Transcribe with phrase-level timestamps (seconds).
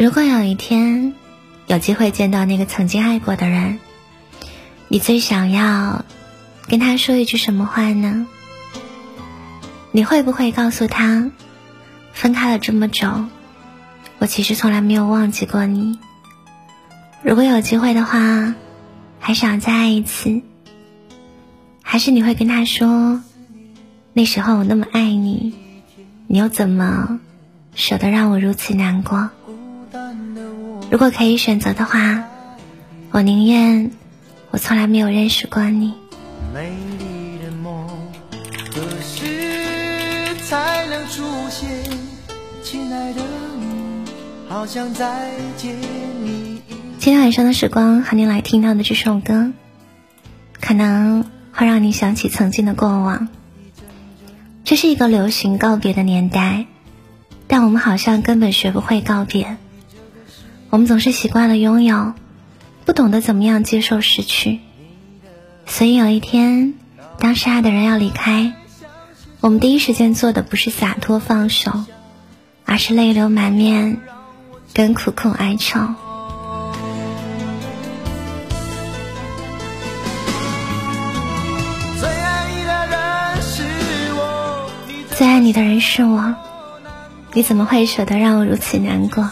[0.00, 1.12] 如果有一天
[1.66, 3.78] 有机会见到那个曾经爱过的人，
[4.88, 6.06] 你最想要
[6.66, 8.26] 跟他说一句什么话呢？
[9.92, 11.30] 你会不会告诉他，
[12.14, 13.26] 分开了这么久，
[14.18, 15.98] 我其实从来没有忘记过你。
[17.22, 18.54] 如果有机会的话，
[19.18, 20.40] 还想再爱一次？
[21.82, 23.20] 还是你会跟他说，
[24.14, 25.52] 那时候我那么爱你，
[26.26, 27.20] 你又怎么
[27.74, 29.28] 舍得让我如此难过？
[30.90, 32.24] 如果可以选择的话，
[33.10, 33.90] 我宁愿
[34.50, 35.94] 我从来没有认识过你。
[46.98, 49.52] 今天晚上的时光和您来听到的这首歌，
[50.60, 53.28] 可能会让你想起曾经的过往。
[54.64, 56.66] 这是一个流行告别的年代，
[57.48, 59.56] 但我们好像根本学不会告别。
[60.70, 62.14] 我们总是习惯了拥有，
[62.84, 64.60] 不懂得怎么样接受失去。
[65.66, 66.74] 所以有一天，
[67.18, 68.54] 当深爱的人要离开，
[69.40, 71.72] 我们第一时间做的不是洒脱放手，
[72.64, 74.00] 而是泪流满面，
[74.72, 75.80] 跟苦苦哀求。
[81.98, 83.64] 最爱你的人是
[84.14, 84.70] 我，
[85.16, 86.34] 最爱你的人是我，
[87.32, 89.28] 你怎么会舍得让我如此难过？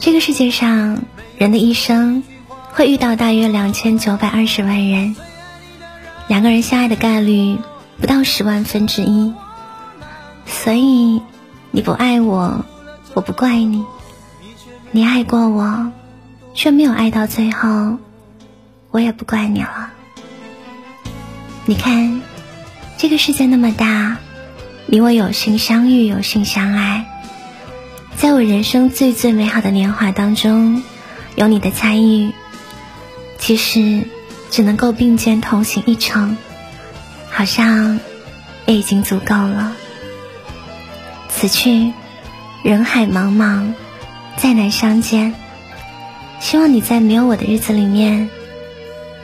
[0.00, 1.02] 这个世界上，
[1.36, 2.22] 人的一生
[2.72, 5.14] 会遇到大约两千九百二十万人，
[6.26, 7.58] 两个人相爱的概率
[8.00, 9.34] 不到十万分之一。
[10.46, 11.20] 所以，
[11.70, 12.64] 你不爱我，
[13.12, 13.84] 我不怪你；
[14.90, 15.92] 你爱过我，
[16.54, 17.98] 却没有爱到最后，
[18.90, 19.90] 我也不怪你了。
[21.66, 22.22] 你看，
[22.96, 24.16] 这个世界那么大，
[24.86, 27.06] 你我有幸相遇，有幸相爱。
[28.20, 30.82] 在我人生最最美好的年华当中，
[31.36, 32.32] 有你的参与，
[33.38, 34.04] 其实
[34.50, 36.36] 只能够并肩同行一程，
[37.30, 37.98] 好像
[38.66, 39.72] 也已经足够了。
[41.30, 41.94] 此去，
[42.62, 43.72] 人海茫茫，
[44.36, 45.34] 再难相见。
[46.40, 48.28] 希望你在没有我的日子里面，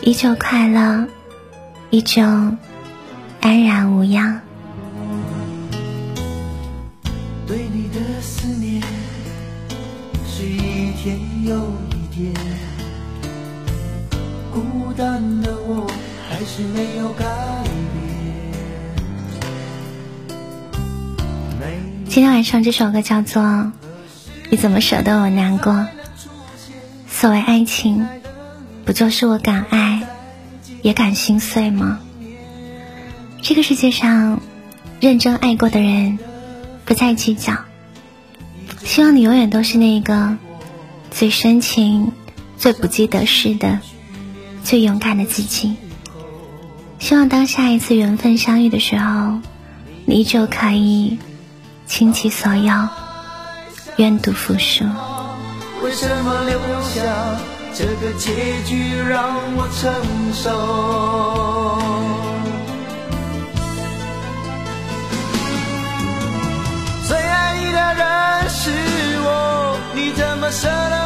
[0.00, 1.06] 依旧快乐，
[1.90, 4.47] 依旧安然无恙。
[11.00, 11.54] 天有
[11.92, 12.34] 一点
[14.52, 15.86] 孤单的我，
[16.28, 17.24] 还是没有改
[17.92, 18.02] 变。
[22.08, 23.42] 今天晚上这首歌叫做
[24.50, 25.72] 《你怎么舍得我难过》。
[27.08, 28.04] 所谓爱情，
[28.84, 30.02] 不就是我敢爱，
[30.82, 32.00] 也敢心碎吗？
[33.40, 34.40] 这个世界上，
[34.98, 36.18] 认真爱过的人，
[36.84, 37.54] 不再计较。
[38.82, 40.36] 希望你永远都是那个。
[41.10, 42.12] 最深情、
[42.56, 43.80] 最不计得失的、
[44.64, 45.76] 最勇敢的自己。
[46.98, 49.38] 希望当下一次缘分相遇的时候，
[50.04, 51.18] 你依旧可以
[51.86, 52.88] 倾其所有，
[53.96, 54.84] 愿赌服输。
[55.82, 57.00] 为什么留下
[57.72, 58.32] 这个结
[58.66, 59.94] 局让我承
[60.34, 60.50] 受？
[67.06, 68.70] 最爱你的人是
[69.24, 70.97] 我，你怎么舍得？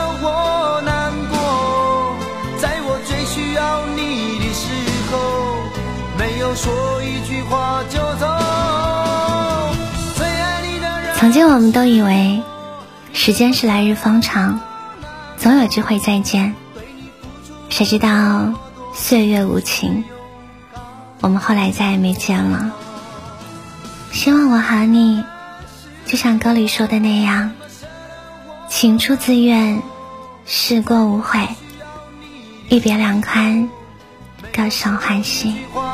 [11.16, 12.42] 曾经我们都以为
[13.14, 14.60] 时间是来日方长，
[15.38, 16.54] 总有机会再见。
[17.70, 18.52] 谁知道
[18.94, 20.04] 岁月无情，
[21.20, 22.70] 我们后来再也没见了。
[24.10, 25.24] 希望我和你，
[26.04, 27.52] 就像歌里说的那样，
[28.68, 29.80] 情出自愿，
[30.44, 31.48] 事过无悔，
[32.68, 33.70] 一别两宽。
[34.54, 35.54] 各生欢喜。